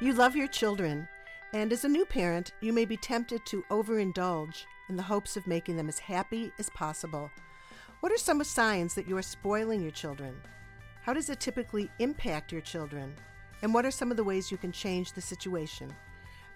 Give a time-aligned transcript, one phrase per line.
[0.00, 1.06] You love your children,
[1.52, 5.46] and as a new parent, you may be tempted to overindulge in the hopes of
[5.46, 7.30] making them as happy as possible.
[8.00, 10.34] What are some signs that you are spoiling your children?
[11.02, 13.14] How does it typically impact your children?
[13.62, 15.94] And what are some of the ways you can change the situation?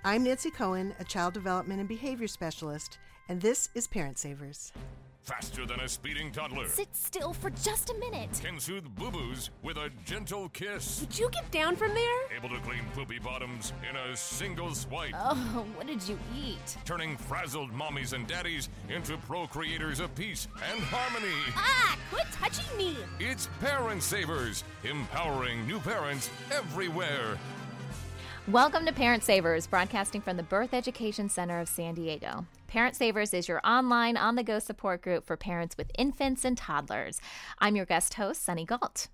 [0.05, 2.98] I'm Nancy Cohen, a child development and behavior specialist,
[3.29, 4.73] and this is Parent Savers.
[5.28, 6.66] Faster than a speeding toddler.
[6.68, 8.30] Sit still for just a minute.
[8.42, 11.02] Can soothe boo boos with a gentle kiss.
[11.02, 12.20] Would you get down from there?
[12.34, 15.12] Able to clean poopy bottoms in a single swipe.
[15.15, 16.79] Oh, what did you eat?
[16.87, 21.34] Turning frazzled mommies and daddies into procreators of peace and harmony.
[21.54, 22.96] Ah, quit touching me.
[23.21, 27.37] It's Parent Savers, empowering new parents everywhere.
[28.46, 32.46] Welcome to Parent Savers, broadcasting from the Birth Education Center of San Diego.
[32.69, 36.57] Parent Savers is your online, on the go support group for parents with infants and
[36.57, 37.19] toddlers.
[37.59, 39.09] I'm your guest host, Sunny Galt.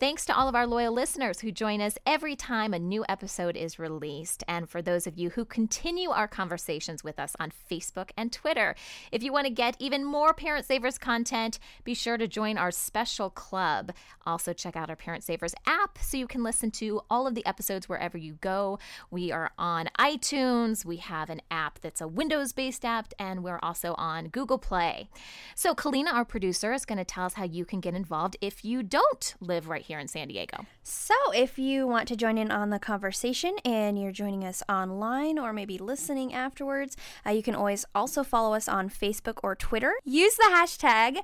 [0.00, 3.56] Thanks to all of our loyal listeners who join us every time a new episode
[3.56, 8.10] is released, and for those of you who continue our conversations with us on Facebook
[8.16, 8.74] and Twitter.
[9.12, 12.70] If you want to get even more Parent Savers content, be sure to join our
[12.70, 13.92] special club.
[14.26, 17.46] Also, check out our Parent Savers app so you can listen to all of the
[17.46, 18.78] episodes wherever you go.
[19.10, 23.60] We are on iTunes, we have an app that's a Windows based app, and we're
[23.62, 25.08] also on Google Play.
[25.54, 28.64] So, Kalina, our producer, is going to tell us how you can get involved if
[28.64, 30.66] you don't live live right here in San Diego.
[30.82, 35.38] So, if you want to join in on the conversation and you're joining us online
[35.38, 39.94] or maybe listening afterwards, uh, you can always also follow us on Facebook or Twitter.
[40.04, 41.18] Use the hashtag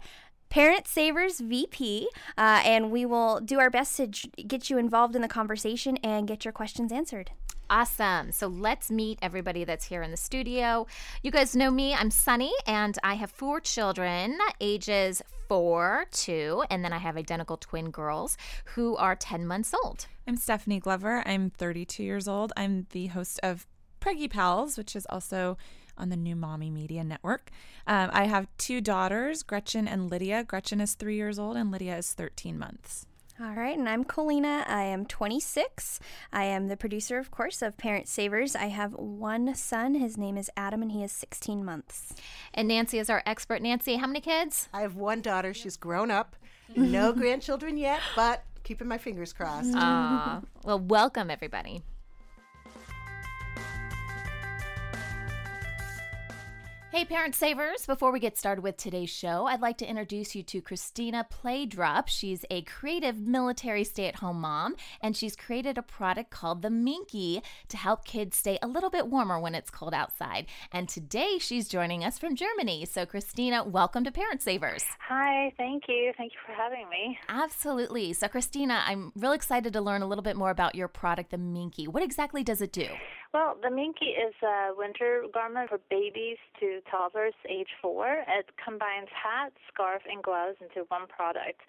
[0.49, 2.09] Parent Savers VP,
[2.39, 5.97] uh, and we will do our best to j- get you involved in the conversation
[5.99, 7.33] and get your questions answered.
[7.71, 8.33] Awesome.
[8.33, 10.89] So let's meet everybody that's here in the studio.
[11.23, 11.95] You guys know me.
[11.95, 17.57] I'm Sunny, and I have four children, ages four, two, and then I have identical
[17.57, 18.37] twin girls
[18.75, 20.09] who are 10 months old.
[20.27, 21.23] I'm Stephanie Glover.
[21.25, 22.53] I'm 32 years old.
[22.57, 23.69] I'm the host of
[24.01, 25.57] Preggy Pals, which is also
[25.97, 27.53] on the new Mommy Media Network.
[27.87, 30.43] Um, I have two daughters, Gretchen and Lydia.
[30.43, 33.07] Gretchen is three years old, and Lydia is 13 months.
[33.43, 34.69] All right, and I'm Kalina.
[34.69, 35.99] I am 26.
[36.31, 38.55] I am the producer, of course, of Parent Savers.
[38.55, 39.95] I have one son.
[39.95, 42.13] His name is Adam, and he is 16 months.
[42.53, 43.63] And Nancy is our expert.
[43.63, 44.69] Nancy, how many kids?
[44.75, 45.55] I have one daughter.
[45.55, 46.37] She's grown up.
[46.77, 49.75] No grandchildren yet, but keeping my fingers crossed.
[49.75, 50.43] Aw.
[50.65, 51.81] well, welcome, everybody.
[56.93, 57.87] Hey, Parent Savers!
[57.87, 62.09] Before we get started with today's show, I'd like to introduce you to Christina Playdrop.
[62.09, 66.69] She's a creative military stay at home mom, and she's created a product called the
[66.69, 70.47] Minky to help kids stay a little bit warmer when it's cold outside.
[70.73, 72.85] And today she's joining us from Germany.
[72.87, 74.85] So, Christina, welcome to Parent Savers.
[75.09, 76.13] Hi, thank you.
[76.17, 77.17] Thank you for having me.
[77.29, 78.13] Absolutely.
[78.15, 81.39] So, Christina, I'm real excited to learn a little bit more about your product, the
[81.39, 81.87] Minky.
[81.87, 82.89] What exactly does it do?
[83.33, 88.27] Well, the Minky is a winter garment for babies to toddlers age four.
[88.27, 91.63] It combines hat, scarf, and gloves into one product.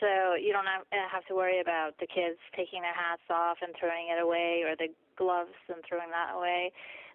[0.00, 3.72] So you don't have, uh, to worry about the kids taking their hats off and
[3.80, 6.72] throwing it away or the gloves and throwing that away.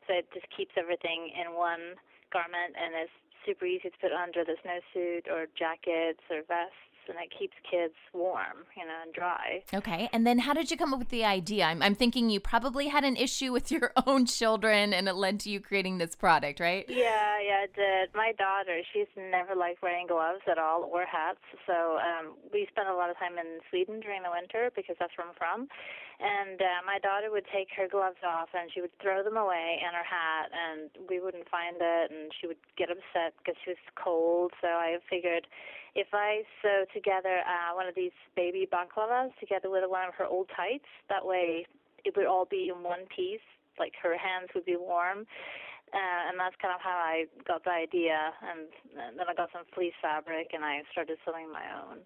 [0.07, 1.93] So it just keeps everything in one
[2.33, 3.13] garment and it's
[3.45, 7.93] super easy to put under the snowsuit or jackets or vests and it keeps kids
[8.13, 9.63] warm, you know, and dry.
[9.73, 10.09] Okay.
[10.13, 11.65] And then how did you come up with the idea?
[11.65, 15.39] I'm, I'm thinking you probably had an issue with your own children and it led
[15.41, 16.85] to you creating this product, right?
[16.87, 18.15] Yeah, yeah, it did.
[18.15, 21.43] My daughter, she's never liked wearing gloves at all or hats.
[21.65, 25.13] So um, we spent a lot of time in Sweden during the winter because that's
[25.17, 25.67] where I'm from.
[26.23, 29.83] And uh, my daughter would take her gloves off and she would throw them away
[29.83, 32.11] and her hat, and we wouldn't find it.
[32.15, 34.55] And she would get upset because she was cold.
[34.63, 35.47] So I figured
[35.95, 40.23] if I sew together uh, one of these baby balaclavas together with one of her
[40.23, 41.67] old tights, that way
[42.05, 43.43] it would all be in one piece.
[43.77, 45.27] Like her hands would be warm.
[45.91, 48.31] Uh, and that's kind of how I got the idea.
[48.47, 51.99] And, and then I got some fleece fabric and I started sewing my own.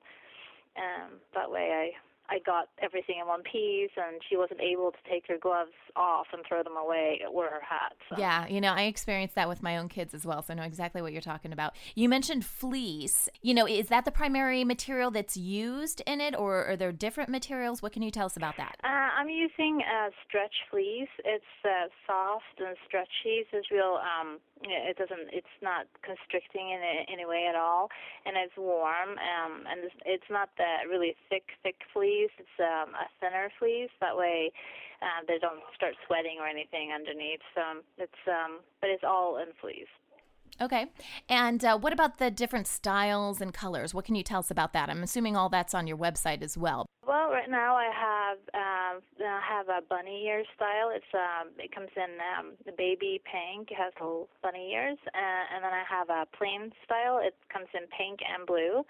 [0.76, 4.98] Um, that way I I got everything in one piece, and she wasn't able to
[5.10, 7.94] take her gloves off and throw them away or her hat.
[8.10, 8.16] So.
[8.18, 10.64] Yeah, you know, I experienced that with my own kids as well, so I know
[10.64, 11.76] exactly what you're talking about.
[11.96, 13.30] You mentioned fleece.
[13.42, 17.30] You know, is that the primary material that's used in it, or are there different
[17.30, 17.82] materials?
[17.82, 18.76] What can you tell us about that?
[18.84, 21.10] Uh, I'm using uh, stretch fleece.
[21.24, 24.00] It's uh, soft and stretchy, so it's real.
[24.02, 25.30] Um, it doesn't.
[25.32, 26.82] It's not constricting in
[27.12, 27.90] any way at all,
[28.26, 29.18] and it's warm.
[29.18, 32.32] Um, and it's, it's not that really thick, thick fleece.
[32.38, 33.92] It's um, a thinner fleece.
[34.02, 34.52] That way,
[35.02, 37.42] uh, they don't start sweating or anything underneath.
[37.56, 39.92] So it's um, but it's all in fleece.
[40.60, 40.88] Okay.
[41.30, 43.94] And uh, what about the different styles and colors?
[43.94, 44.90] What can you tell us about that?
[44.90, 46.88] I'm assuming all that's on your website as well.
[47.06, 48.38] Well, right now I have
[49.38, 50.90] I have a bunny ear style.
[50.90, 53.70] It's um, it comes in um, the baby pink.
[53.70, 57.22] It has little bunny ears, uh, and then I have a plain style.
[57.22, 58.82] It comes in pink and blue.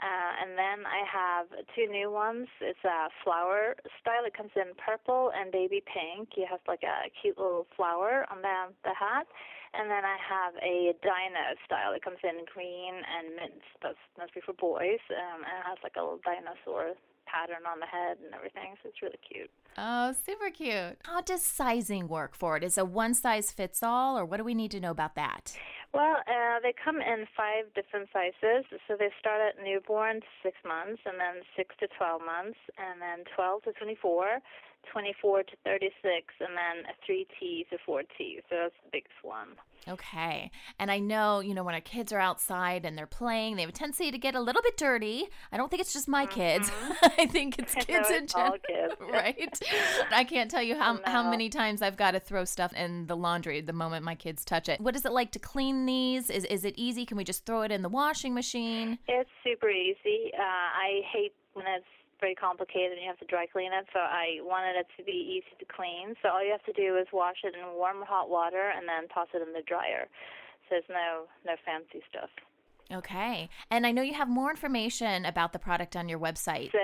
[0.00, 1.46] Uh, and then I have
[1.76, 2.48] two new ones.
[2.64, 4.24] It's a flower style.
[4.24, 6.34] It comes in purple and baby pink.
[6.34, 9.28] You have like a cute little flower on the, the hat.
[9.76, 11.92] And then I have a dino style.
[11.92, 13.62] It comes in green and mint.
[13.78, 15.04] That's mostly for boys.
[15.12, 18.74] Um, and it has like a little dinosaur pattern on the head and everything.
[18.82, 19.50] So it's really cute.
[19.78, 20.98] Oh, super cute.
[21.04, 22.64] How does sizing work for it?
[22.64, 25.56] Is a one size fits all, or what do we need to know about that?
[25.94, 28.64] Well, uh, they come in five different sizes.
[28.88, 33.00] So they start at newborn to six months, and then six to 12 months, and
[33.00, 34.40] then 12 to 24,
[34.90, 38.42] 24 to 36, and then a 3T to 4T.
[38.48, 39.48] So that's the biggest one.
[39.88, 40.50] Okay.
[40.78, 43.68] And I know, you know, when our kids are outside and they're playing, they have
[43.68, 45.24] a tendency to get a little bit dirty.
[45.50, 46.70] I don't think it's just my kids.
[46.70, 47.06] Mm-hmm.
[47.20, 48.56] I think it's kids no, in general.
[48.66, 48.94] kids.
[49.00, 49.62] right?
[50.12, 53.16] I can't tell you how, how many times I've got to throw stuff in the
[53.16, 54.80] laundry the moment my kids touch it.
[54.80, 56.30] What is it like to clean these?
[56.30, 57.04] Is, is it easy?
[57.04, 58.98] Can we just throw it in the washing machine?
[59.08, 60.30] It's super easy.
[60.38, 61.84] Uh, I hate when it's
[62.22, 65.42] very complicated and you have to dry clean it, so I wanted it to be
[65.42, 66.14] easy to clean.
[66.22, 69.10] So all you have to do is wash it in warm hot water and then
[69.10, 70.06] toss it in the dryer.
[70.70, 72.30] So there's no no fancy stuff.
[72.92, 73.48] Okay.
[73.70, 76.66] And I know you have more information about the product on your website.
[76.66, 76.74] It's.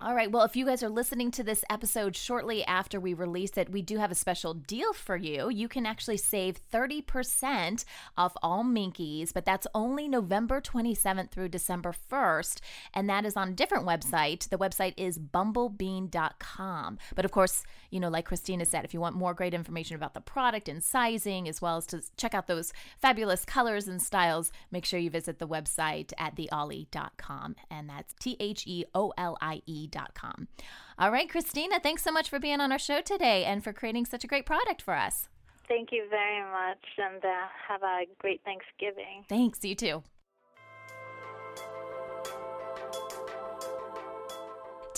[0.00, 0.30] All right.
[0.30, 3.82] Well, if you guys are listening to this episode shortly after we release it, we
[3.82, 5.48] do have a special deal for you.
[5.50, 7.84] You can actually save 30%
[8.16, 12.60] off all Minkies, but that's only November 27th through December 1st.
[12.92, 14.48] And that is on a different website.
[14.48, 16.98] The website is bumblebean.com.
[17.14, 20.14] But of course, you know, like Christina said, if you want more great information about
[20.14, 24.52] the product and sizing, as well as to check out those fabulous colors and styles,
[24.70, 27.56] make sure you visit the website at theollie.com.
[27.70, 30.48] And that's T H E O L I E.com.
[30.98, 34.06] All right, Christina, thanks so much for being on our show today and for creating
[34.06, 35.28] such a great product for us.
[35.68, 39.24] Thank you very much, and uh, have a great Thanksgiving.
[39.28, 40.02] Thanks, you too.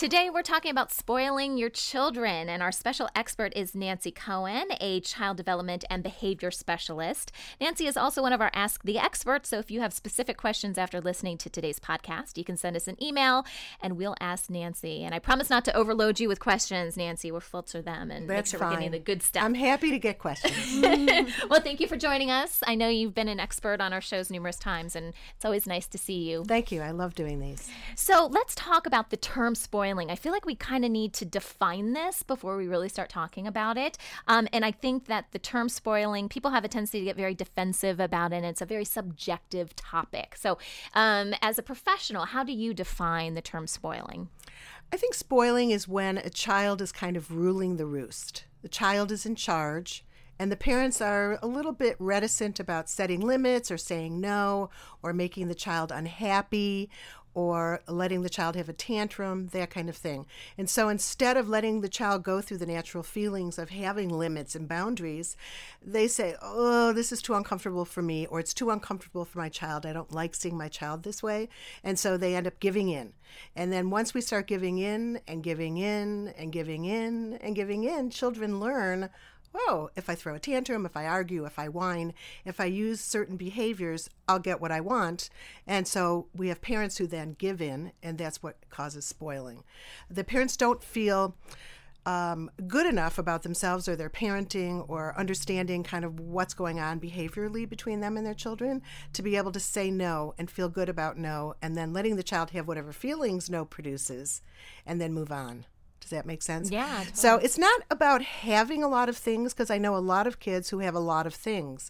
[0.01, 4.99] Today, we're talking about spoiling your children, and our special expert is Nancy Cohen, a
[5.01, 7.31] child development and behavior specialist.
[7.59, 10.79] Nancy is also one of our Ask the Experts, so if you have specific questions
[10.79, 13.45] after listening to today's podcast, you can send us an email
[13.79, 15.03] and we'll ask Nancy.
[15.03, 17.31] And I promise not to overload you with questions, Nancy.
[17.31, 18.91] We'll filter them and That's make sure we're getting fine.
[18.93, 19.43] the good stuff.
[19.43, 20.81] I'm happy to get questions.
[21.47, 22.63] well, thank you for joining us.
[22.65, 25.85] I know you've been an expert on our shows numerous times, and it's always nice
[25.89, 26.43] to see you.
[26.43, 26.81] Thank you.
[26.81, 27.69] I love doing these.
[27.95, 29.90] So let's talk about the term spoiling.
[29.91, 33.45] I feel like we kind of need to define this before we really start talking
[33.45, 33.97] about it.
[34.27, 37.33] Um, and I think that the term spoiling, people have a tendency to get very
[37.33, 40.35] defensive about it, and it's a very subjective topic.
[40.37, 40.57] So,
[40.93, 44.29] um, as a professional, how do you define the term spoiling?
[44.93, 48.45] I think spoiling is when a child is kind of ruling the roost.
[48.61, 50.03] The child is in charge,
[50.41, 54.69] and the parents are a little bit reticent about setting limits or saying no
[55.03, 56.89] or making the child unhappy
[57.33, 60.25] or letting the child have a tantrum, that kind of thing.
[60.57, 64.55] And so instead of letting the child go through the natural feelings of having limits
[64.55, 65.37] and boundaries,
[65.81, 69.49] they say, Oh, this is too uncomfortable for me, or it's too uncomfortable for my
[69.49, 69.85] child.
[69.85, 71.49] I don't like seeing my child this way.
[71.83, 73.13] And so they end up giving in.
[73.55, 77.83] And then once we start giving in and giving in and giving in and giving
[77.83, 79.09] in, children learn
[79.53, 82.13] whoa, if I throw a tantrum, if I argue, if I whine,
[82.45, 85.29] if I use certain behaviors, I'll get what I want.
[85.67, 89.63] And so we have parents who then give in, and that's what causes spoiling.
[90.09, 91.35] The parents don't feel
[92.05, 96.99] um, good enough about themselves or their parenting or understanding kind of what's going on
[96.99, 98.81] behaviorally between them and their children
[99.13, 102.23] to be able to say no and feel good about no, and then letting the
[102.23, 104.41] child have whatever feelings no produces,
[104.85, 105.65] and then move on.
[106.01, 106.69] Does that make sense?
[106.69, 110.27] Yeah, So it's not about having a lot of things because I know a lot
[110.27, 111.89] of kids who have a lot of things,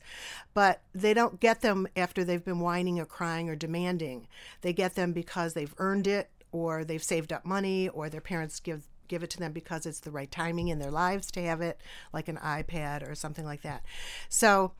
[0.53, 4.27] but they don't get them after they've been whining or crying or demanding.
[4.61, 8.59] They get them because they've earned it or they've saved up money or their parents
[8.59, 11.59] give give it to them because it's the right timing in their lives to have
[11.59, 11.81] it,
[12.13, 13.83] like an iPad or something like that.
[14.29, 14.71] So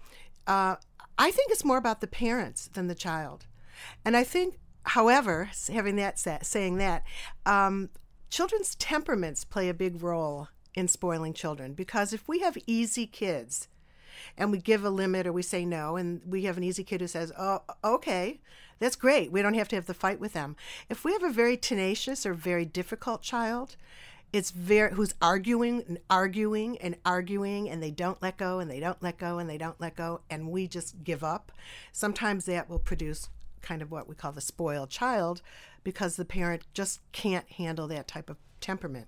[0.48, 0.78] uh,
[1.18, 3.46] I think it's more about the parents than the child.
[4.06, 7.04] And I think, however, having that sa- saying that,
[7.46, 7.90] um,
[8.32, 13.68] children's temperaments play a big role in spoiling children because if we have easy kids
[14.38, 17.02] and we give a limit or we say no and we have an easy kid
[17.02, 18.40] who says oh okay
[18.80, 19.32] that's great.
[19.32, 20.56] We don't have to have the fight with them.
[20.90, 23.76] If we have a very tenacious or very difficult child
[24.34, 28.80] it's very who's arguing and arguing and arguing and they don't let go and they
[28.80, 31.52] don't let go and they don't let go and we just give up
[31.92, 33.30] sometimes that will produce
[33.62, 35.42] kind of what we call the spoiled child
[35.84, 39.08] because the parent just can't handle that type of temperament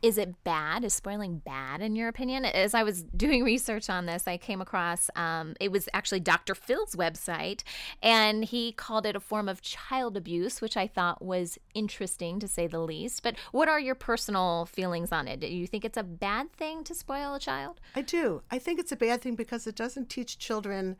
[0.00, 0.84] Is it bad?
[0.84, 2.44] Is spoiling bad in your opinion?
[2.44, 6.54] As I was doing research on this, I came across um, it was actually Dr.
[6.54, 7.64] Phil's website,
[8.00, 12.46] and he called it a form of child abuse, which I thought was interesting to
[12.46, 13.24] say the least.
[13.24, 15.40] But what are your personal feelings on it?
[15.40, 17.80] Do you think it's a bad thing to spoil a child?
[17.96, 18.42] I do.
[18.52, 20.96] I think it's a bad thing because it doesn't teach children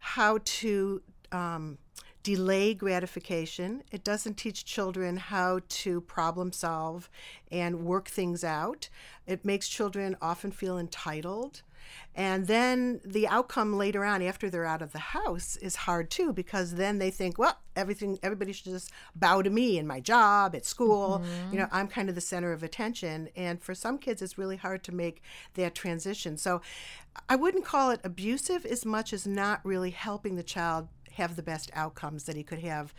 [0.00, 1.78] how to um,
[2.22, 3.82] delay gratification.
[3.90, 7.08] It doesn't teach children how to problem solve
[7.50, 8.88] and work things out.
[9.26, 11.62] It makes children often feel entitled.
[12.14, 16.32] And then the outcome later on, after they're out of the house, is hard too
[16.32, 20.54] because then they think, well, everything, everybody should just bow to me in my job,
[20.54, 21.22] at school.
[21.24, 21.52] Mm-hmm.
[21.52, 23.28] You know, I'm kind of the center of attention.
[23.36, 25.22] And for some kids, it's really hard to make
[25.54, 26.36] that transition.
[26.36, 26.60] So
[27.28, 31.42] I wouldn't call it abusive as much as not really helping the child have the
[31.42, 32.94] best outcomes that he could have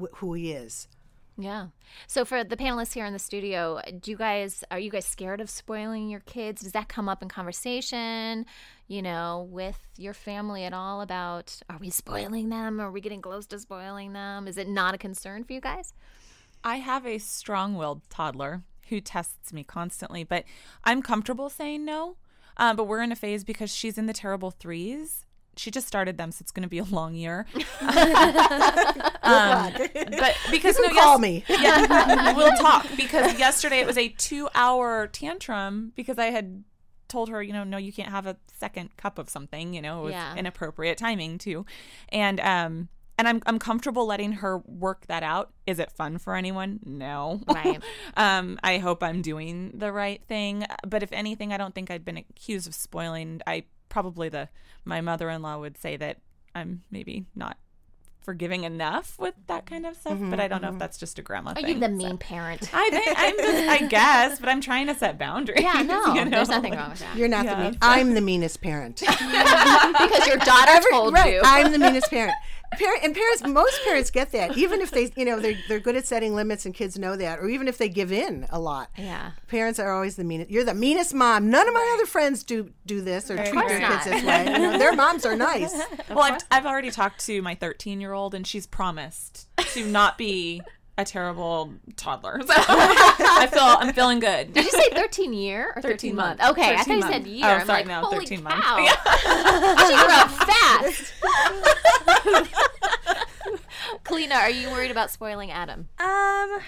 [0.00, 0.88] wh- who he is.
[1.36, 1.68] Yeah.
[2.06, 5.40] So for the panelists here in the studio, do you guys are you guys scared
[5.40, 6.62] of spoiling your kids?
[6.62, 8.46] Does that come up in conversation,
[8.86, 12.80] you know, with your family at all about are we spoiling them?
[12.80, 14.46] Are we getting close to spoiling them?
[14.46, 15.92] Is it not a concern for you guys?
[16.62, 20.44] I have a strong willed toddler who tests me constantly, but
[20.84, 22.16] I'm comfortable saying no.
[22.56, 25.23] Um, but we're in a phase because she's in the terrible threes.
[25.56, 27.46] She just started them, so it's going to be a long year.
[27.80, 29.72] um,
[30.18, 31.44] but because no, call yes- me.
[31.48, 36.64] yeah, we'll talk because yesterday it was a two-hour tantrum because I had
[37.08, 39.74] told her, you know, no, you can't have a second cup of something.
[39.74, 40.34] You know, it was Yeah.
[40.36, 41.64] inappropriate timing too,
[42.10, 45.52] and um, and I'm I'm comfortable letting her work that out.
[45.66, 46.80] Is it fun for anyone?
[46.84, 47.40] No.
[47.46, 47.80] Right.
[48.16, 52.04] um, I hope I'm doing the right thing, but if anything, I don't think I've
[52.04, 53.40] been accused of spoiling.
[53.46, 54.48] I probably the
[54.84, 56.18] my mother-in-law would say that
[56.52, 57.56] I'm maybe not
[58.24, 59.74] forgiving enough with that mm-hmm.
[59.74, 60.78] kind of stuff, but mm-hmm, I don't know if mm-hmm.
[60.78, 61.68] that's just a grandma Are thing.
[61.68, 62.70] you the so- mean parent?
[62.74, 65.62] I think I'm just, I guess, but I'm trying to set boundaries.
[65.62, 66.30] yeah, no, you know?
[66.30, 67.16] there's nothing wrong with that.
[67.16, 67.72] You're not Yeah, the mean.
[67.74, 69.00] so- I'm the meanest parent.
[69.00, 71.34] because your daughter told right.
[71.34, 71.42] you.
[71.44, 72.34] I'm the meanest parent.
[72.78, 74.56] Parent and parents, most parents get that.
[74.56, 77.38] Even if they, you know, they're they're good at setting limits, and kids know that,
[77.38, 78.90] or even if they give in a lot.
[78.96, 79.32] Yeah.
[79.48, 80.50] Parents are always the meanest.
[80.50, 81.50] You're the meanest mom.
[81.50, 84.44] None of my other friends do do this or treat their course kids this way.
[84.46, 85.72] You know, their moms are nice.
[86.08, 90.16] Well, I've, I've already talked to my 13 year old, and she's promised to not
[90.16, 90.62] be
[90.96, 92.40] a terrible toddler.
[92.46, 94.52] So I feel I'm feeling good.
[94.52, 96.38] Did you say 13 year or 13, 13 month?
[96.38, 96.50] month.
[96.52, 97.46] Okay, I thought 13 you said year.
[97.46, 98.62] Oh, I'm sorry, like, no, holy 13 month.
[98.62, 98.78] cow.
[98.78, 98.94] Yeah.
[99.88, 101.12] she grew up fast.
[104.04, 105.88] Kalina, are you worried about spoiling Adam?
[105.98, 106.60] Um,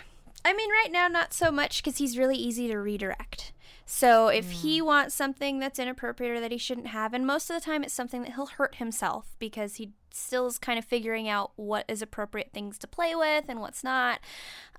[0.45, 3.46] I mean, right now, not so much because he's really easy to redirect.
[3.89, 7.55] So if he wants something that's inappropriate or that he shouldn't have, and most of
[7.55, 11.29] the time it's something that he'll hurt himself because he still is kind of figuring
[11.29, 14.19] out what is appropriate things to play with and what's not.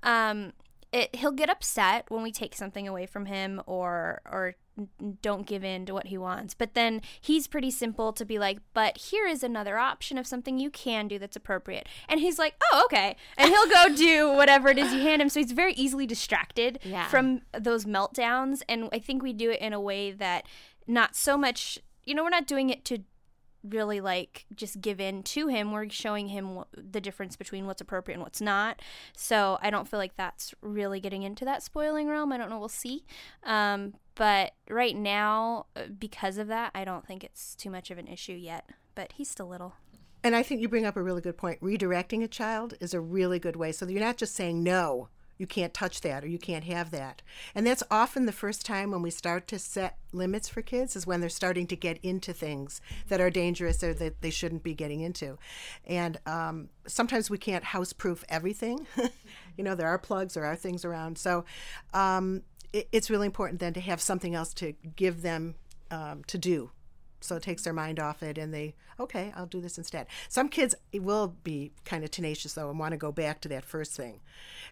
[0.02, 0.52] Um,
[0.92, 4.54] it, he'll get upset when we take something away from him or or
[5.22, 6.54] don't give in to what he wants.
[6.54, 10.58] But then he's pretty simple to be like, but here is another option of something
[10.58, 11.88] you can do that's appropriate.
[12.08, 13.16] And he's like, oh, okay.
[13.36, 15.28] And he'll go do whatever it is you hand him.
[15.28, 17.06] So he's very easily distracted Yeah.
[17.08, 18.62] from those meltdowns.
[18.68, 20.46] And I think we do it in a way that
[20.86, 22.98] not so much, you know, we're not doing it to
[23.62, 25.72] really like just give in to him.
[25.72, 28.80] We're showing him the difference between what's appropriate and what's not.
[29.16, 32.32] So I don't feel like that's really getting into that spoiling realm.
[32.32, 32.58] I don't know.
[32.58, 33.04] We'll see.
[33.44, 37.98] Um, but right now, uh, because of that, I don't think it's too much of
[37.98, 38.68] an issue yet.
[38.94, 39.74] But he's still little.
[40.24, 41.60] And I think you bring up a really good point.
[41.60, 43.70] Redirecting a child is a really good way.
[43.70, 45.08] So you're not just saying no,
[45.38, 47.22] you can't touch that or you can't have that.
[47.54, 51.06] And that's often the first time when we start to set limits for kids is
[51.06, 54.74] when they're starting to get into things that are dangerous or that they shouldn't be
[54.74, 55.38] getting into.
[55.86, 58.86] And um, sometimes we can't house proof everything.
[59.56, 61.18] you know, there are plugs, there are things around.
[61.18, 61.44] So
[61.94, 62.42] um,
[62.72, 65.54] it, it's really important then to have something else to give them
[65.90, 66.70] um, to do.
[67.20, 70.06] So it takes their mind off it and they, okay, I'll do this instead.
[70.28, 73.64] Some kids will be kind of tenacious though and want to go back to that
[73.64, 74.20] first thing.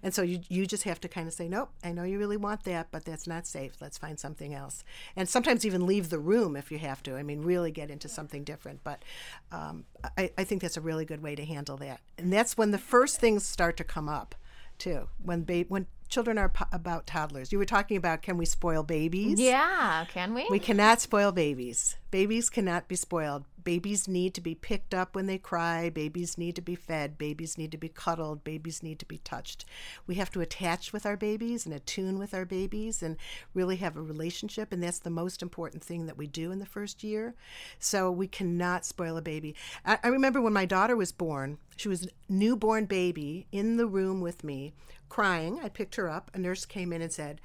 [0.02, 2.36] And so you, you just have to kind of say, nope, I know you really
[2.36, 3.74] want that, but that's not safe.
[3.80, 4.84] Let's find something else.
[5.16, 7.16] And sometimes even leave the room if you have to.
[7.16, 8.84] I mean, really get into something different.
[8.84, 9.02] But
[9.50, 9.84] um,
[10.16, 12.00] I, I think that's a really good way to handle that.
[12.18, 14.34] And that's when the first things start to come up
[14.78, 15.08] too.
[15.22, 17.52] When ba- when children are po- about toddlers.
[17.52, 19.40] You were talking about can we spoil babies?
[19.40, 20.46] Yeah, can we?
[20.50, 21.96] We cannot spoil babies.
[22.10, 23.44] Babies cannot be spoiled.
[23.66, 25.90] Babies need to be picked up when they cry.
[25.90, 27.18] Babies need to be fed.
[27.18, 28.44] Babies need to be cuddled.
[28.44, 29.64] Babies need to be touched.
[30.06, 33.16] We have to attach with our babies and attune with our babies and
[33.54, 34.72] really have a relationship.
[34.72, 37.34] And that's the most important thing that we do in the first year.
[37.80, 39.56] So we cannot spoil a baby.
[39.84, 43.88] I, I remember when my daughter was born, she was a newborn baby in the
[43.88, 44.74] room with me,
[45.08, 45.58] crying.
[45.60, 46.30] I picked her up.
[46.34, 47.40] A nurse came in and said,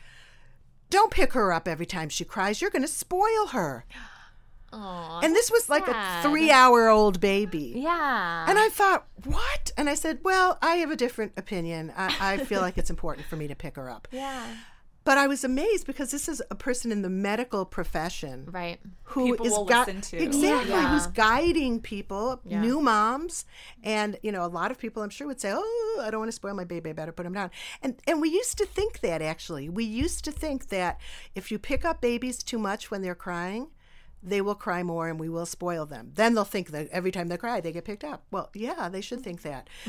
[0.91, 2.61] don't pick her up every time she cries.
[2.61, 3.85] You're going to spoil her.
[4.73, 6.25] Aw, And this was like sad.
[6.25, 7.73] a three hour old baby.
[7.75, 8.45] Yeah.
[8.47, 9.71] And I thought, what?
[9.77, 11.91] And I said, well, I have a different opinion.
[11.97, 14.07] I, I feel like it's important for me to pick her up.
[14.11, 14.45] yeah.
[15.03, 18.79] But I was amazed because this is a person in the medical profession Right.
[19.01, 20.17] who People is will gui- listen to.
[20.23, 20.89] exactly Yeah.
[20.93, 22.61] who's guiding people, Yeah.
[22.61, 23.45] new moms,
[23.83, 26.27] and you know a lot of people I'm sure would say, "Oh, I don't want
[26.29, 26.91] to spoil my baby.
[26.91, 27.49] I better put him down."
[27.81, 30.99] And and we used to think that actually, we used to think that
[31.33, 33.69] if you pick up babies too much when they're crying.
[34.23, 36.11] They will cry more and we will spoil them.
[36.15, 38.23] Then they'll think that every time they cry, they get picked up.
[38.29, 39.67] Well, yeah, they should think that.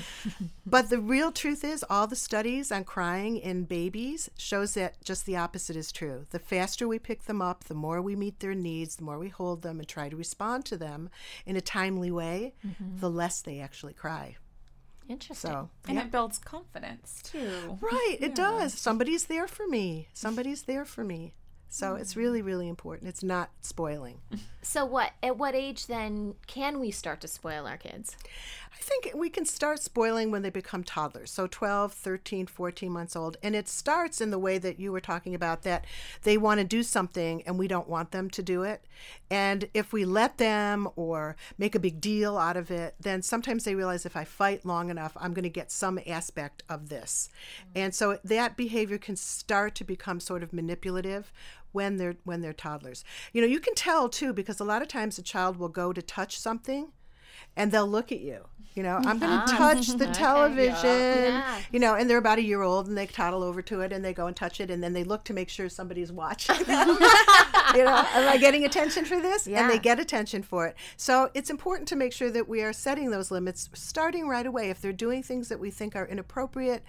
[0.65, 5.27] But the real truth is, all the studies on crying in babies shows that just
[5.27, 6.27] the opposite is true.
[6.31, 9.29] The faster we pick them up, the more we meet their needs, the more we
[9.29, 11.11] hold them and try to respond to them
[11.45, 13.01] in a timely way, mm-hmm.
[13.01, 14.37] the less they actually cry.
[15.09, 15.51] Interesting.
[15.51, 16.05] So, And yeah.
[16.05, 17.79] it builds confidence too.
[17.81, 18.73] right, it does.
[18.73, 20.09] Somebody's there for me.
[20.15, 21.35] Somebody's there for me.
[21.73, 22.19] So it's mm.
[22.19, 23.09] really, really important.
[23.09, 24.21] It's not spoiling.
[24.65, 25.11] So what?
[25.25, 28.17] At what age then can we start to spoil our kids?
[28.73, 31.33] I think we can start spoiling when they become toddlers.
[31.33, 33.37] So 12, 13, 14 months old.
[33.43, 35.85] And it starts in the way that you were talking about that
[36.23, 38.85] they want to do something and we don't want them to do it.
[39.31, 43.65] And if we let them or make a big deal out of it, then sometimes
[43.65, 47.31] they realize if I fight long enough, I'm going to get some aspect of this.
[47.61, 47.83] Mm.
[47.83, 51.33] And so that behavior can start to become sort of manipulative
[51.73, 53.05] when they're when they're toddlers.
[53.33, 55.93] You know, you can tell too because a lot of times a child will go
[55.93, 56.93] to touch something
[57.57, 58.47] and they'll look at you.
[58.75, 59.45] You know, I'm going to ah.
[59.47, 61.43] touch the television.
[61.73, 64.03] You know, and they're about a year old and they toddle over to it and
[64.03, 67.85] they go and touch it and then they look to make sure somebody's watching you
[67.85, 69.47] know, am I getting attention for this?
[69.47, 69.61] Yeah.
[69.61, 70.77] And they get attention for it.
[70.97, 74.71] So it's important to make sure that we are setting those limits starting right away.
[74.71, 76.83] If they're doing things that we think are inappropriate,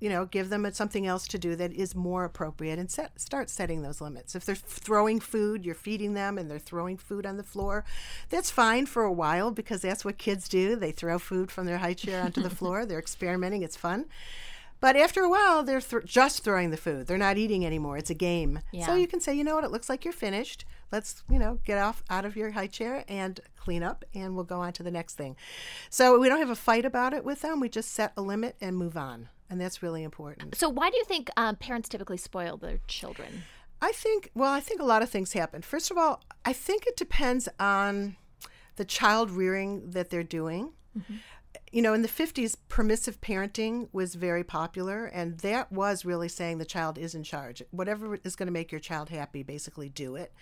[0.00, 3.50] you know, give them something else to do that is more appropriate and set, start
[3.50, 4.34] setting those limits.
[4.34, 7.84] If they're throwing food, you're feeding them and they're throwing food on the floor,
[8.30, 10.74] that's fine for a while because that's what kids do.
[10.74, 12.86] They throw food from their high chair onto the floor.
[12.86, 14.06] They're experimenting, it's fun.
[14.80, 17.06] But after a while, they're th- just throwing the food.
[17.06, 17.98] They're not eating anymore.
[17.98, 18.60] It's a game.
[18.72, 18.86] Yeah.
[18.86, 20.64] So you can say, you know what, it looks like you're finished.
[20.90, 24.44] Let's, you know, get off out of your high chair and clean up, and we'll
[24.44, 25.36] go on to the next thing.
[25.90, 27.60] So we don't have a fight about it with them.
[27.60, 29.28] We just set a limit and move on.
[29.50, 30.54] And that's really important.
[30.54, 33.42] So why do you think um, parents typically spoil their children?
[33.82, 35.62] I think, well, I think a lot of things happen.
[35.62, 38.16] First of all, I think it depends on
[38.76, 40.72] the child rearing that they're doing.
[41.72, 46.58] You know, in the 50s, permissive parenting was very popular, and that was really saying
[46.58, 47.62] the child is in charge.
[47.70, 50.32] Whatever is going to make your child happy, basically do it.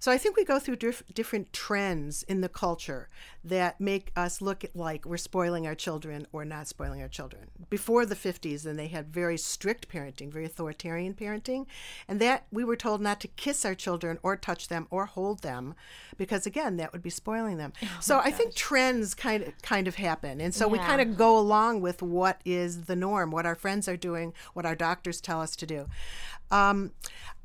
[0.00, 3.08] So I think we go through dif- different trends in the culture
[3.44, 7.50] that make us look at like we're spoiling our children or not spoiling our children.
[7.70, 11.66] Before the 50s, then they had very strict parenting, very authoritarian parenting,
[12.08, 15.42] and that we were told not to kiss our children or touch them or hold
[15.42, 15.74] them
[16.16, 17.72] because again, that would be spoiling them.
[17.82, 20.40] Oh so I think trends kind of kind of happen.
[20.40, 20.86] And so we Yeah.
[20.86, 24.66] kind of go along with what is the norm, what our friends are doing, what
[24.66, 25.86] our doctors tell us to do.
[26.50, 26.92] Um,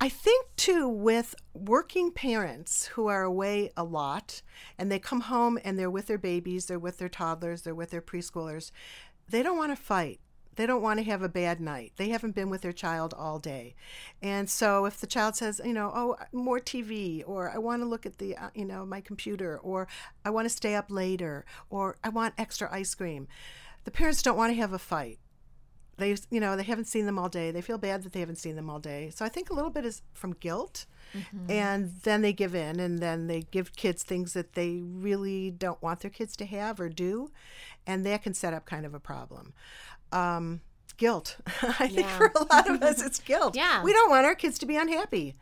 [0.02, 4.42] I think too with working parents who are away a lot
[4.78, 7.90] and they come home and they're with their babies, they're with their toddlers, they're with
[7.92, 8.72] their preschoolers,
[9.28, 10.20] they don't want to fight.
[10.56, 11.94] They don't want to have a bad night.
[11.96, 13.76] They haven't been with their child all day.
[14.22, 17.88] And so if the child says, you know, oh, more TV, or I want to
[17.88, 19.88] look at the, uh, you know, my computer, or
[20.26, 23.28] I want to stay up later, or I want extra ice cream,
[23.86, 25.20] the parents don't want to have a fight.
[26.00, 27.52] They you know they haven't seen them all day.
[27.52, 29.12] They feel bad that they haven't seen them all day.
[29.14, 30.86] So i think a little bit is from guilt.
[31.50, 35.82] And then they give in and then they give kids things that they really don't
[35.82, 37.32] want their kids to have or do.
[37.86, 39.54] And that can set up kind of a problem
[40.12, 40.62] um,
[40.98, 41.38] guilt.
[41.62, 42.18] I think Yeah.
[42.18, 43.56] for a lot of us, it's guilt.
[43.56, 43.84] Yeah.
[43.84, 45.36] We don't want our kids to be unhappy.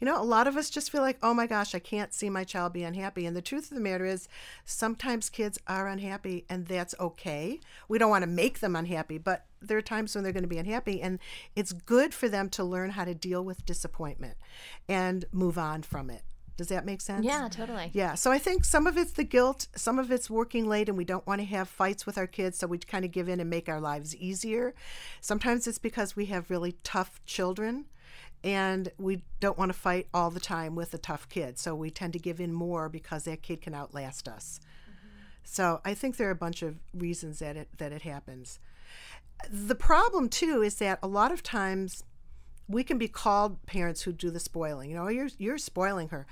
[0.00, 2.28] You know, a lot of us just feel like, oh my gosh, I can't see
[2.28, 3.26] my child be unhappy.
[3.26, 4.28] And the truth of the matter is,
[4.64, 7.60] sometimes kids are unhappy, and that's okay.
[7.88, 10.48] We don't want to make them unhappy, but there are times when they're going to
[10.48, 11.20] be unhappy, and
[11.54, 14.36] it's good for them to learn how to deal with disappointment
[14.88, 16.22] and move on from it.
[16.56, 17.24] Does that make sense?
[17.24, 17.90] Yeah, totally.
[17.92, 20.96] Yeah, so I think some of it's the guilt, some of it's working late and
[20.96, 23.40] we don't want to have fights with our kids, so we kind of give in
[23.40, 24.74] and make our lives easier.
[25.20, 27.86] Sometimes it's because we have really tough children
[28.44, 31.90] and we don't want to fight all the time with a tough kid, so we
[31.90, 34.60] tend to give in more because that kid can outlast us.
[34.62, 35.24] Mm-hmm.
[35.42, 38.60] So I think there are a bunch of reasons that it that it happens.
[39.50, 42.04] The problem too is that a lot of times
[42.68, 44.90] we can be called parents who do the spoiling.
[44.90, 46.26] You know, you're you're spoiling her.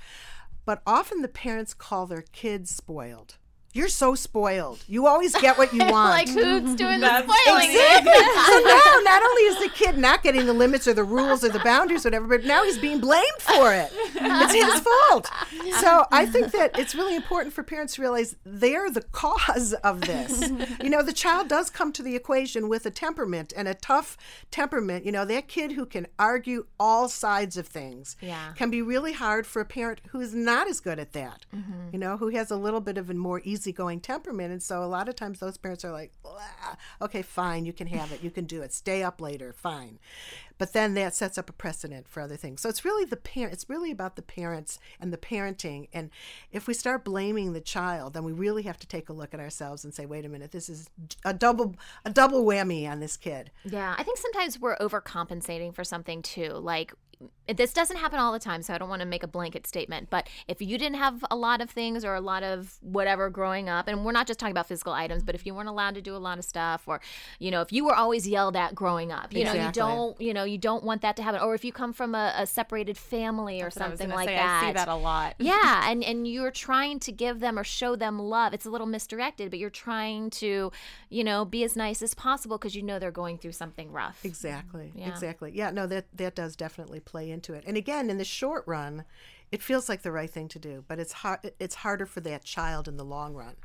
[0.65, 3.37] But often the parents call their kids spoiled.
[3.73, 4.83] You're so spoiled.
[4.87, 6.09] You always get what you want.
[6.11, 7.69] like who's doing the spoiling?
[7.71, 8.13] Exactly.
[8.13, 11.49] so now, not only is the kid not getting the limits or the rules or
[11.49, 13.91] the boundaries, or whatever, but now he's being blamed for it.
[14.15, 15.29] It's his fault.
[15.81, 20.01] So I think that it's really important for parents to realize they're the cause of
[20.01, 20.49] this.
[20.81, 24.17] You know, the child does come to the equation with a temperament and a tough
[24.51, 25.03] temperament.
[25.05, 28.53] You know, that kid who can argue all sides of things Yeah.
[28.55, 31.45] can be really hard for a parent who is not as good at that.
[31.55, 31.89] Mm-hmm.
[31.93, 34.85] You know, who has a little bit of a more easygoing temperament, and so a
[34.85, 36.11] lot of times those parents are like,
[37.01, 39.99] "Okay, fine, you can have it, you can do it, stay up later, fine."
[40.57, 42.61] But then that sets up a precedent for other things.
[42.61, 43.53] So it's really the parent.
[43.53, 45.87] It's really about the parents and the parenting.
[45.91, 46.11] And
[46.51, 49.39] if we start blaming the child, then we really have to take a look at
[49.39, 50.89] ourselves and say, "Wait a minute, this is
[51.25, 55.83] a double a double whammy on this kid." Yeah, I think sometimes we're overcompensating for
[55.83, 56.51] something too.
[56.53, 56.93] Like
[57.47, 60.09] this doesn't happen all the time, so I don't want to make a blanket statement.
[60.09, 63.67] But if you didn't have a lot of things or a lot of whatever growing
[63.67, 66.01] up, and we're not just talking about physical items, but if you weren't allowed to
[66.01, 67.01] do a lot of stuff, or
[67.39, 70.33] you know, if you were always yelled at growing up, you know, you don't, you
[70.33, 71.41] know, you don't want that to happen.
[71.41, 74.35] Or if you come from a, a separated family or That's was something like say.
[74.35, 75.35] that, I see that a lot.
[75.39, 78.53] yeah, and and you're trying to give them or show them love.
[78.53, 80.71] It's a little misdirected, but you're trying to,
[81.09, 84.23] you know, be as nice as possible because you know they're going through something rough.
[84.23, 84.93] Exactly.
[84.95, 85.09] Yeah.
[85.09, 85.51] Exactly.
[85.53, 87.63] Yeah, no, that that does definitely play into it.
[87.65, 89.05] And again, in the short run,
[89.51, 92.43] it feels like the right thing to do, but it's hard it's harder for that
[92.43, 93.55] child in the long run.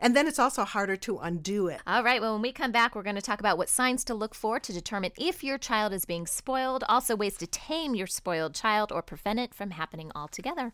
[0.00, 1.82] And then it's also harder to undo it.
[1.86, 4.14] All right, well, when we come back, we're going to talk about what signs to
[4.14, 8.06] look for to determine if your child is being spoiled, also ways to tame your
[8.06, 10.72] spoiled child or prevent it from happening altogether.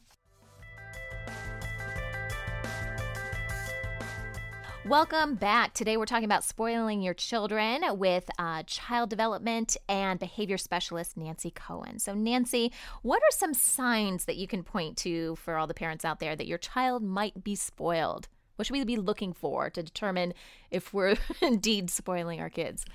[4.87, 5.75] Welcome back.
[5.75, 11.51] Today we're talking about spoiling your children with uh, child development and behavior specialist Nancy
[11.51, 11.99] Cohen.
[11.99, 16.03] So, Nancy, what are some signs that you can point to for all the parents
[16.03, 18.27] out there that your child might be spoiled?
[18.57, 20.33] What should we be looking for to determine
[20.71, 22.87] if we're indeed spoiling our kids?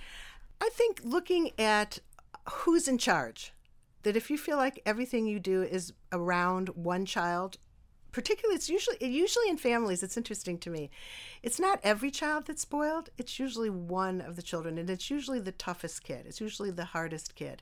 [0.60, 2.00] I think looking at
[2.50, 3.54] who's in charge,
[4.02, 7.58] that if you feel like everything you do is around one child,
[8.15, 10.89] particularly it's usually usually in families it's interesting to me.
[11.43, 15.41] It's not every child that's spoiled it's usually one of the children and it's usually
[15.41, 17.62] the toughest kid it's usually the hardest kid.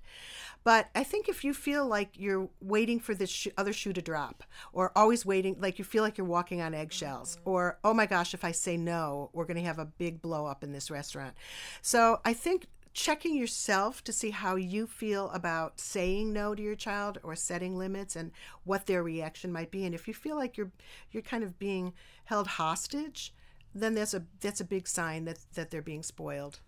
[0.64, 4.02] But i think if you feel like you're waiting for this sh- other shoe to
[4.02, 7.50] drop or always waiting like you feel like you're walking on eggshells mm-hmm.
[7.50, 10.46] or oh my gosh if i say no we're going to have a big blow
[10.46, 11.34] up in this restaurant.
[11.82, 16.76] So i think checking yourself to see how you feel about saying no to your
[16.76, 18.32] child or setting limits and
[18.64, 19.86] what their reaction might be.
[19.86, 20.72] And if you feel like you're
[21.12, 21.94] you're kind of being
[22.26, 23.34] held hostage
[23.76, 26.60] then that's a that's a big sign that that they're being spoiled.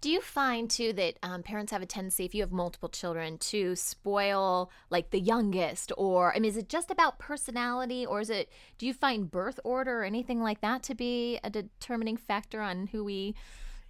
[0.00, 3.36] Do you find too that um, parents have a tendency, if you have multiple children,
[3.38, 5.90] to spoil like the youngest?
[5.96, 9.58] Or, I mean, is it just about personality, or is it, do you find birth
[9.64, 13.34] order or anything like that to be a determining factor on who we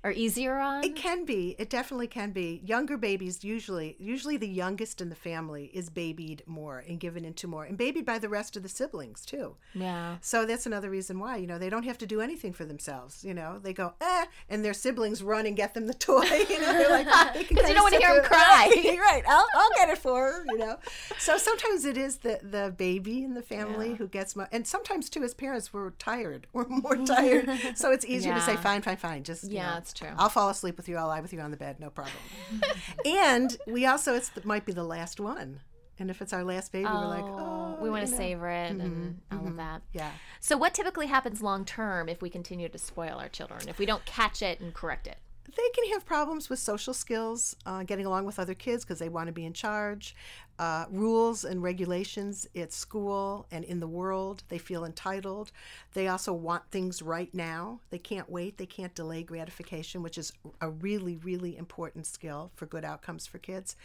[0.07, 0.85] are easier on?
[0.85, 1.57] It can be.
[1.59, 2.61] It definitely can be.
[2.64, 7.47] Younger babies usually, usually the youngest in the family is babied more and given into
[7.49, 9.57] more, and babied by the rest of the siblings too.
[9.75, 10.16] Yeah.
[10.21, 13.25] So that's another reason why you know they don't have to do anything for themselves.
[13.25, 16.25] You know, they go eh, and their siblings run and get them the toy.
[16.49, 18.29] You know, they're like ah, they can 'Cause you don't wanna sit hear 'em there,
[18.31, 18.71] cry.
[18.73, 19.23] "Ah, right?
[19.29, 20.45] I'll, I'll get it for her.
[20.47, 20.77] You know.
[21.19, 25.11] So sometimes it is the the baby in the family who gets more and sometimes
[25.11, 26.47] too as parents we're tired.
[26.53, 29.23] We're more tired, so it's easier to say fine, fine, fine.
[29.25, 30.11] Just you Yeah, know, that's true.
[30.16, 30.96] I'll fall asleep with you.
[30.96, 31.80] I'll lie with you on the bed.
[31.80, 32.14] No problem.
[33.04, 35.61] and we also, it might be the last one.
[35.98, 38.18] And if it's our last baby, we're like, oh, oh we want you to know.
[38.18, 39.56] savor it and mm-hmm, all of mm-hmm.
[39.56, 39.82] that.
[39.92, 40.11] Yeah.
[40.40, 43.87] So, what typically happens long term if we continue to spoil our children, if we
[43.87, 45.16] don't catch it and correct it?
[45.57, 49.09] They can have problems with social skills, uh, getting along with other kids because they
[49.09, 50.14] want to be in charge,
[50.59, 54.42] uh, rules and regulations at school and in the world.
[54.49, 55.53] They feel entitled.
[55.95, 57.81] They also want things right now.
[57.90, 58.59] They can't wait.
[58.59, 63.38] They can't delay gratification, which is a really, really important skill for good outcomes for
[63.38, 63.77] kids.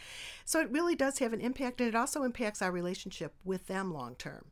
[0.44, 3.94] So it really does have an impact, and it also impacts our relationship with them
[3.94, 4.46] long term.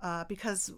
[0.00, 0.72] Uh, because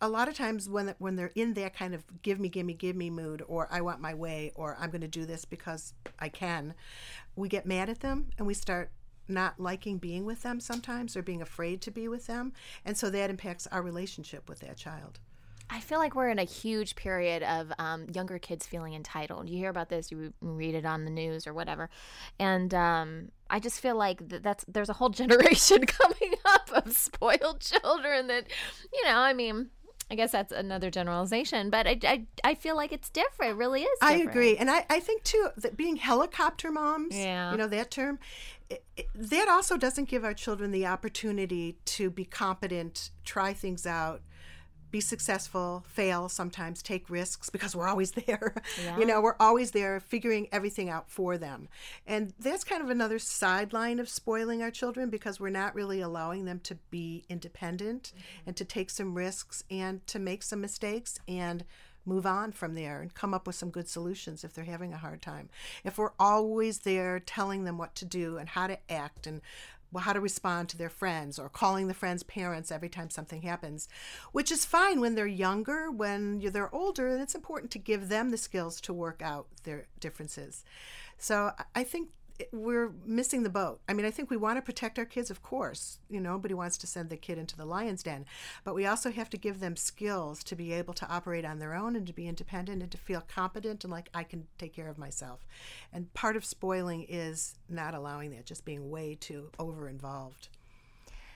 [0.00, 2.74] a lot of times when when they're in that kind of give me give me
[2.74, 5.92] give me mood or I want my way or I'm going to do this because
[6.18, 6.74] I can
[7.34, 8.90] we get mad at them and we start
[9.28, 12.52] not liking being with them sometimes or being afraid to be with them.
[12.84, 15.20] And so that impacts our relationship with that child.
[15.70, 19.50] I feel like we're in a huge period of um, younger kids feeling entitled.
[19.50, 21.90] You hear about this, you read it on the news or whatever,
[22.38, 27.60] and um, I just feel like that's there's a whole generation coming up of spoiled
[27.60, 28.46] children that,
[28.94, 29.68] you know, I mean,
[30.10, 33.52] I guess that's another generalization, but I, I, I feel like it's different.
[33.52, 33.98] It really is.
[34.00, 34.56] I agree.
[34.56, 37.50] And I, I think, too, that being helicopter moms, Yeah.
[37.52, 38.18] you know, that term,
[38.70, 43.86] it, it- that also doesn't give our children the opportunity to be competent, try things
[43.86, 44.22] out,
[44.90, 48.54] be successful, fail sometimes, take risks because we're always there.
[48.98, 51.68] You know, we're always there figuring everything out for them.
[52.06, 56.44] And that's kind of another sideline of spoiling our children because we're not really allowing
[56.44, 58.48] them to be independent mm-hmm.
[58.48, 61.64] and to take some risks and to make some mistakes and
[62.08, 64.98] move on from there and come up with some good solutions if they're having a
[64.98, 65.48] hard time.
[65.84, 69.42] If we're always there telling them what to do and how to act and
[69.96, 73.88] how to respond to their friends or calling the friends' parents every time something happens,
[74.32, 75.90] which is fine when they're younger.
[75.90, 80.64] When they're older, it's important to give them the skills to work out their differences.
[81.16, 82.10] So I- think
[82.52, 83.80] we're missing the boat.
[83.88, 85.98] I mean, I think we want to protect our kids, of course.
[86.08, 88.26] You know, nobody wants to send the kid into the lion's den,
[88.64, 91.74] but we also have to give them skills to be able to operate on their
[91.74, 94.88] own and to be independent and to feel competent and like I can take care
[94.88, 95.46] of myself.
[95.92, 100.48] And part of spoiling is not allowing that, just being way too over involved.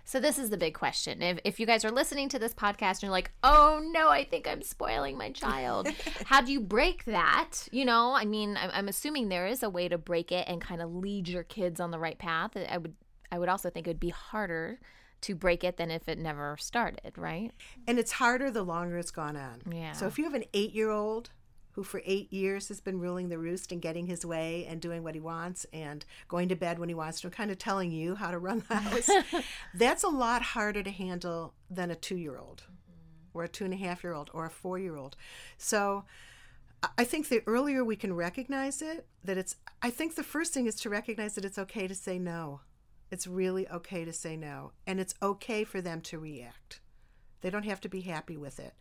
[0.05, 1.23] So this is the big question.
[1.23, 4.25] If, if you guys are listening to this podcast and you're like, oh no, I
[4.25, 5.89] think I'm spoiling my child,
[6.27, 7.69] how do you break that?
[7.71, 10.61] You know, I mean, I'm, I'm assuming there is a way to break it and
[10.61, 12.57] kind of lead your kids on the right path.
[12.57, 12.95] I would,
[13.31, 14.81] I would also think it would be harder
[15.23, 17.53] to break it than if it never started, right?
[17.87, 19.63] And it's harder the longer it's gone on.
[19.71, 19.93] Yeah.
[19.93, 21.31] So if you have an eight year old
[21.73, 25.03] who for eight years has been ruling the roost and getting his way and doing
[25.03, 28.15] what he wants and going to bed when he wants to, kind of telling you
[28.15, 29.09] how to run the house,
[29.75, 32.65] that's a lot harder to handle than a two year old
[33.35, 35.17] or a two and a half year old or a four year old.
[35.57, 36.05] So
[36.83, 40.53] I- I think the earlier we can recognize it, that it's, I think the first
[40.53, 42.61] thing is to recognize that it's okay to say no.
[43.11, 44.73] It's really okay to say no.
[44.87, 46.81] And it's okay for them to react.
[47.41, 48.75] They don't have to be happy with it.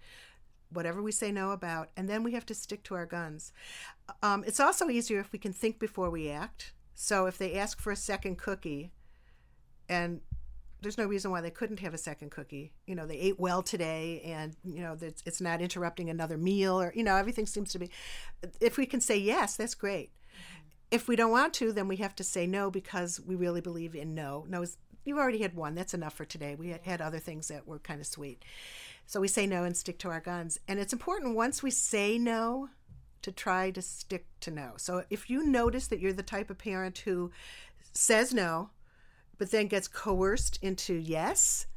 [0.71, 3.51] Whatever we say no about, and then we have to stick to our guns.
[4.23, 6.73] Um, it's also easier if we can think before we act.
[6.95, 8.91] So if they ask for a second cookie,
[9.89, 10.21] and
[10.81, 12.71] there's no reason why they couldn't have a second cookie.
[12.87, 16.79] You know, they ate well today, and you know, it's, it's not interrupting another meal,
[16.81, 17.89] or you know, everything seems to be.
[18.59, 20.11] If we can say yes, that's great.
[20.89, 23.95] If we don't want to, then we have to say no because we really believe
[23.95, 24.45] in no.
[24.49, 24.65] No,
[25.05, 25.75] you've already had one.
[25.75, 26.55] That's enough for today.
[26.55, 28.43] We had, had other things that were kind of sweet.
[29.11, 30.57] So we say no and stick to our guns.
[30.69, 32.69] And it's important once we say no
[33.23, 34.75] to try to stick to no.
[34.77, 37.29] So if you notice that you're the type of parent who
[37.91, 38.69] says no,
[39.37, 41.67] but then gets coerced into yes,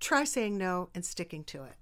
[0.00, 1.76] try saying no and sticking to it.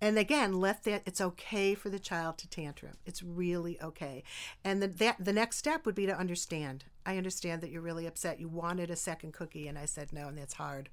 [0.00, 2.96] And again, let that it's okay for the child to tantrum.
[3.04, 4.22] It's really okay.
[4.64, 6.84] And the, that the next step would be to understand.
[7.04, 8.38] I understand that you're really upset.
[8.38, 10.88] You wanted a second cookie and I said no and that's hard.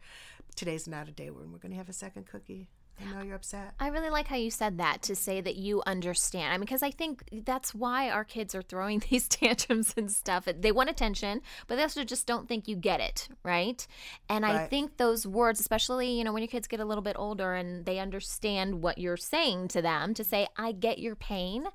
[0.55, 2.67] Today's not a day when we're going to have a second cookie.
[2.99, 3.73] I know you're upset.
[3.79, 6.53] I really like how you said that to say that you understand.
[6.53, 10.45] I mean, because I think that's why our kids are throwing these tantrums and stuff.
[10.45, 13.85] They want attention, but they also just don't think you get it, right?
[14.29, 17.15] And I think those words, especially, you know, when your kids get a little bit
[17.19, 21.65] older and they understand what you're saying to them, to say, I get your pain,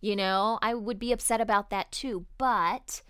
[0.00, 3.02] you know, I would be upset about that too, but.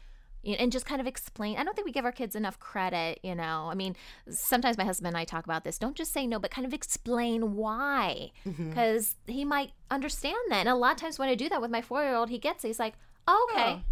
[0.47, 1.57] And just kind of explain.
[1.57, 3.69] I don't think we give our kids enough credit, you know.
[3.71, 3.97] I mean,
[4.29, 5.79] sometimes my husband and I talk about this.
[5.79, 8.69] Don't just say no, but kind of explain why mm-hmm.
[8.69, 10.61] because he might understand that.
[10.61, 12.39] And a lot of times when I do that with my four year old, he
[12.39, 12.69] gets it.
[12.69, 12.95] He's like,
[13.27, 13.83] oh, okay.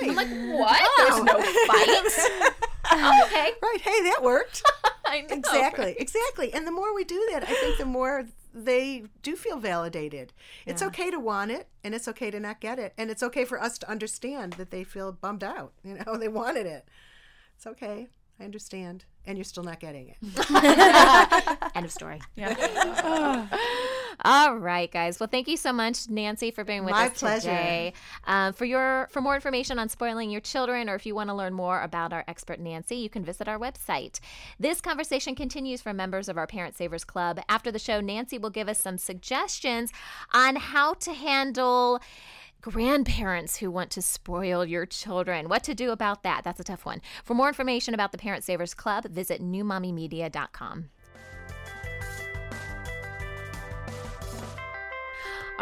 [0.00, 0.10] Right.
[0.10, 0.90] I'm like, what?
[0.98, 1.66] There's no oh.
[1.66, 2.52] fight.
[2.92, 3.52] oh, okay.
[3.62, 3.80] right.
[3.80, 4.62] Hey, that worked.
[5.04, 5.86] I know, exactly.
[5.86, 5.96] right?
[5.98, 6.52] Exactly.
[6.54, 10.32] And the more we do that, I think the more they do feel validated.
[10.66, 12.92] It's okay to want it and it's okay to not get it.
[12.98, 15.72] And it's okay for us to understand that they feel bummed out.
[15.82, 16.88] You know, they wanted it.
[17.56, 18.08] It's okay.
[18.40, 19.04] I understand.
[19.24, 20.16] And you're still not getting it.
[21.76, 22.20] End of story.
[22.34, 23.46] Yeah.
[24.24, 25.18] All right, guys.
[25.18, 27.50] Well, thank you so much, Nancy, for being with My us pleasure.
[27.50, 27.92] today.
[28.24, 31.34] Um, for your for more information on spoiling your children, or if you want to
[31.34, 34.20] learn more about our expert Nancy, you can visit our website.
[34.60, 37.40] This conversation continues for members of our Parent Savers Club.
[37.48, 39.92] After the show, Nancy will give us some suggestions
[40.32, 42.00] on how to handle
[42.60, 45.48] grandparents who want to spoil your children.
[45.48, 46.44] What to do about that?
[46.44, 47.00] That's a tough one.
[47.24, 50.90] For more information about the Parent Savers Club, visit newmommymedia.com.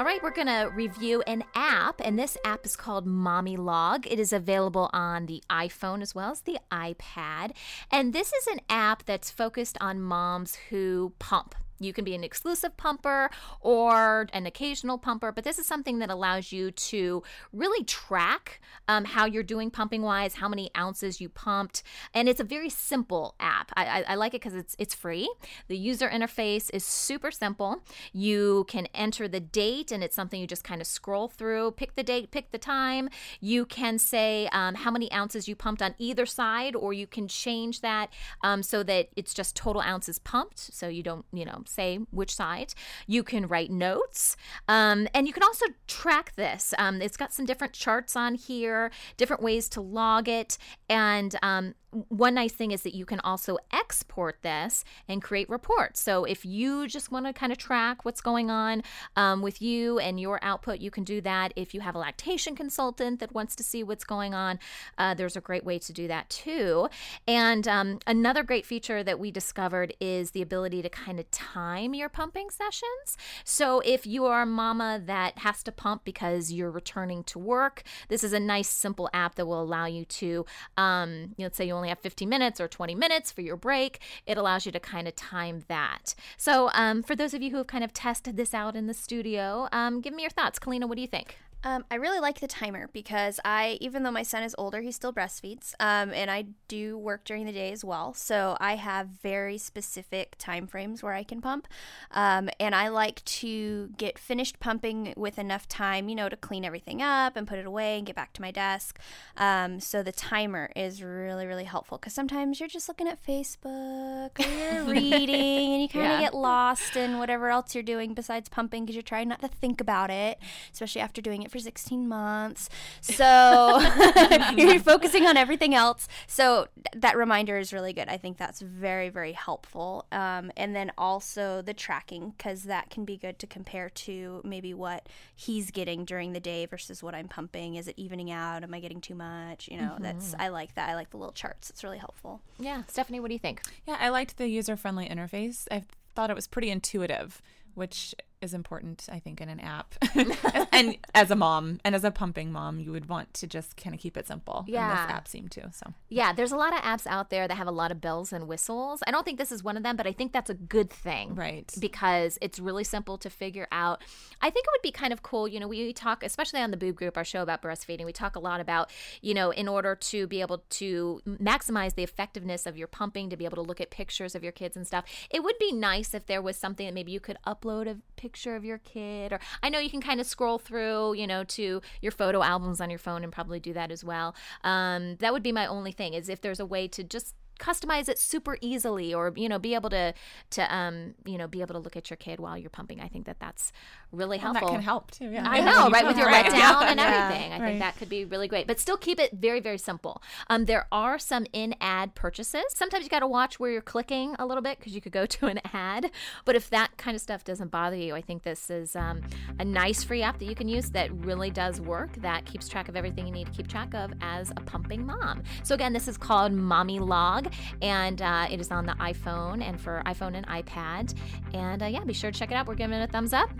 [0.00, 4.06] All right, we're going to review an app, and this app is called Mommy Log.
[4.06, 7.50] It is available on the iPhone as well as the iPad.
[7.90, 11.54] And this is an app that's focused on moms who pump.
[11.80, 16.10] You can be an exclusive pumper or an occasional pumper, but this is something that
[16.10, 21.28] allows you to really track um, how you're doing pumping wise, how many ounces you
[21.28, 23.72] pumped, and it's a very simple app.
[23.76, 25.32] I, I, I like it because it's it's free.
[25.68, 27.82] The user interface is super simple.
[28.12, 31.94] You can enter the date, and it's something you just kind of scroll through, pick
[31.94, 33.08] the date, pick the time.
[33.40, 37.26] You can say um, how many ounces you pumped on either side, or you can
[37.26, 38.12] change that
[38.42, 42.34] um, so that it's just total ounces pumped, so you don't you know say which
[42.34, 42.74] side.
[43.06, 44.36] You can write notes,
[44.68, 46.74] um, and you can also track this.
[46.78, 51.74] Um, it's got some different charts on here, different ways to log it, and um,
[52.08, 56.00] one nice thing is that you can also export this and create reports.
[56.00, 58.82] So if you just want to kind of track what's going on
[59.16, 61.52] um, with you and your output, you can do that.
[61.56, 64.58] If you have a lactation consultant that wants to see what's going on,
[64.98, 66.88] uh, there's a great way to do that too.
[67.26, 71.94] And um, another great feature that we discovered is the ability to kind of time
[71.94, 73.16] your pumping sessions.
[73.44, 77.82] So if you are a mama that has to pump because you're returning to work,
[78.08, 81.79] this is a nice, simple app that will allow you to, um, let's say you
[81.80, 84.00] only have 15 minutes or 20 minutes for your break.
[84.26, 86.14] It allows you to kind of time that.
[86.36, 88.94] So, um, for those of you who have kind of tested this out in the
[88.94, 90.58] studio, um, give me your thoughts.
[90.58, 91.36] Kalina, what do you think?
[91.62, 94.90] Um, I really like the timer because I, even though my son is older, he
[94.92, 98.14] still breastfeeds, um, and I do work during the day as well.
[98.14, 101.68] So I have very specific time frames where I can pump,
[102.12, 106.64] um, and I like to get finished pumping with enough time, you know, to clean
[106.64, 108.98] everything up and put it away and get back to my desk.
[109.36, 114.38] Um, so the timer is really, really helpful because sometimes you're just looking at Facebook
[114.38, 116.20] or you're reading and you kind of Yeah.
[116.20, 119.80] get lost in whatever else you're doing besides pumping because you're trying not to think
[119.80, 120.38] about it,
[120.72, 122.68] especially after doing it for 16 months.
[123.00, 123.80] So
[124.56, 126.08] you're focusing on everything else.
[126.26, 128.08] So that reminder is really good.
[128.08, 130.06] I think that's very, very helpful.
[130.12, 134.74] Um, and then also the tracking, because that can be good to compare to maybe
[134.74, 137.74] what he's getting during the day versus what I'm pumping.
[137.74, 138.62] Is it evening out?
[138.62, 139.68] Am I getting too much?
[139.68, 140.88] You know, that's, I like that.
[140.88, 141.70] I like the little charts.
[141.70, 142.40] It's really helpful.
[142.58, 143.62] Yeah, Stephanie, what do you think?
[143.86, 145.66] Yeah, I liked the user friendly interface.
[145.70, 145.84] I
[146.14, 147.40] thought it was pretty intuitive,
[147.74, 149.94] which is important, I think, in an app.
[150.72, 153.94] and as a mom and as a pumping mom, you would want to just kind
[153.94, 154.60] of keep it simple.
[154.60, 154.90] And Yeah.
[155.06, 155.70] this app seemed to.
[155.72, 158.32] So Yeah, there's a lot of apps out there that have a lot of bells
[158.32, 159.02] and whistles.
[159.06, 161.34] I don't think this is one of them, but I think that's a good thing.
[161.34, 161.70] Right.
[161.78, 164.00] Because it's really simple to figure out.
[164.40, 165.46] I think it would be kind of cool.
[165.46, 168.36] You know, we talk, especially on the Boob Group, our show about breastfeeding, we talk
[168.36, 172.76] a lot about, you know, in order to be able to maximize the effectiveness of
[172.78, 175.04] your pumping, to be able to look at pictures of your kids and stuff.
[175.30, 178.29] It would be nice if there was something that maybe you could upload a picture
[178.56, 181.80] of your kid or I know you can kind of scroll through, you know, to
[182.00, 184.34] your photo albums on your phone and probably do that as well.
[184.64, 188.08] Um, that would be my only thing is if there's a way to just customize
[188.08, 190.12] it super easily or you know be able to
[190.50, 193.06] to um you know be able to look at your kid while you're pumping i
[193.08, 193.72] think that that's
[194.12, 195.26] really and helpful that can help too.
[195.30, 195.48] Yeah.
[195.48, 196.04] I know, right?
[196.04, 197.06] With your write let it down and Yeah.
[197.28, 197.52] everything.
[197.52, 197.66] I Right.
[197.68, 198.66] think that could be really great.
[198.66, 200.20] But still keep it very, very simple.
[200.48, 202.64] Um, there are some in app purchases.
[202.70, 205.26] Sometimes you got to watch where you're clicking a little bit because you could go
[205.36, 206.10] to an ad.
[206.44, 209.20] But if that kind of stuff doesn't bother you, I think this is um,
[209.60, 212.88] a nice free app that you can use that really does work, that keeps track
[212.88, 215.44] of everything you need to keep track of as a pumping mom.
[215.62, 217.49] So, again, this is called Mommy Log,
[217.82, 221.14] and uh, it is on the iPhone and for iPhone and iPad.
[221.54, 222.66] And uh, yeah, be sure to check it out.
[222.66, 223.50] We're giving it a thumbs up.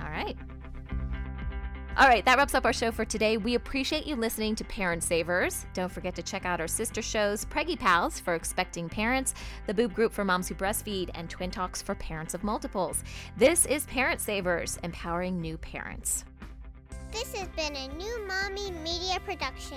[0.00, 0.36] All right.
[1.94, 3.36] All right, that wraps up our show for today.
[3.36, 5.66] We appreciate you listening to Parent Savers.
[5.74, 9.34] Don't forget to check out our sister shows, Preggy Pals for expecting parents,
[9.66, 13.04] the Boob Group for moms who breastfeed, and Twin Talks for parents of multiples.
[13.36, 16.24] This is Parent Savers, empowering new parents.
[17.12, 19.76] This has been a new Mommy Media production.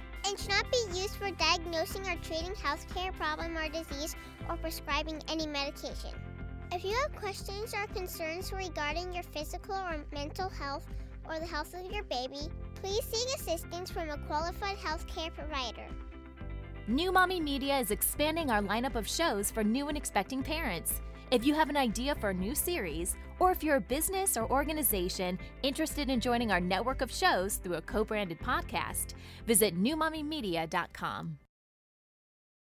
[0.25, 4.15] and should not be used for diagnosing or treating healthcare problem or disease
[4.49, 6.11] or prescribing any medication.
[6.71, 10.87] If you have questions or concerns regarding your physical or mental health
[11.27, 15.85] or the health of your baby, please seek assistance from a qualified healthcare provider.
[16.87, 21.01] New Mommy Media is expanding our lineup of shows for new and expecting parents.
[21.31, 24.51] If you have an idea for a new series, or if you're a business or
[24.51, 29.13] organization interested in joining our network of shows through a co branded podcast,
[29.47, 31.37] visit newmommymedia.com.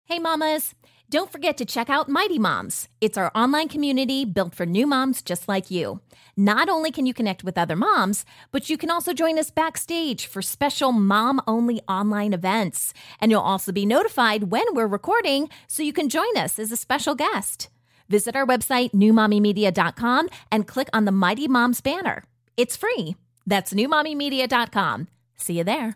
[0.06, 0.76] Hey, mamas!
[1.10, 2.88] Don't forget to check out Mighty Moms.
[3.02, 6.00] It's our online community built for new moms just like you.
[6.38, 10.28] Not only can you connect with other moms, but you can also join us backstage
[10.28, 12.94] for special mom only online events.
[13.20, 16.78] And you'll also be notified when we're recording so you can join us as a
[16.78, 17.68] special guest.
[18.12, 22.26] Visit our website, newmommymedia.com, and click on the Mighty Moms banner.
[22.58, 23.16] It's free.
[23.48, 25.08] That's newmommymedia.com.
[25.38, 25.90] See you there.